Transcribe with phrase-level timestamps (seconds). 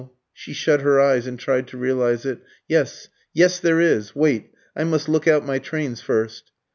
[0.33, 2.39] She shut her eyes and tried to realise it.
[2.67, 4.15] "Yes yes, there is!
[4.15, 6.51] Wait I must look out my trains first."